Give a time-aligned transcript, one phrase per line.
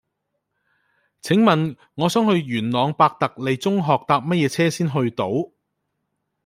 [1.21, 5.29] 請問我想去元朗伯特利中學搭乜嘢車先去到